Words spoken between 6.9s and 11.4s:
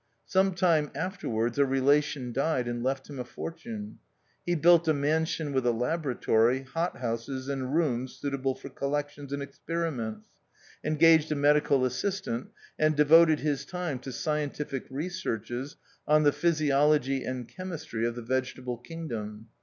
houses, and rooms suitable for collections and experiments, engaged a